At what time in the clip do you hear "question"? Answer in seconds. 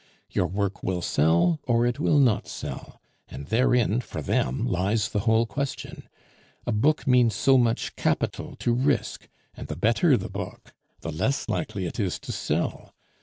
5.45-6.09